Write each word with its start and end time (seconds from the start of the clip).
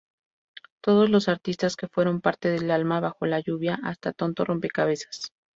Todos 0.83 1.11
los 1.11 1.29
artistas 1.29 1.75
que 1.75 1.87
fueron 1.87 2.21
parte 2.21 2.49
de: 2.49 2.71
Alma 2.73 2.99
bajo 2.99 3.27
la 3.27 3.39
lluvia, 3.39 3.79
hasta 3.83 4.13
Tonto 4.13 4.45
rompecabezas. 4.45 5.31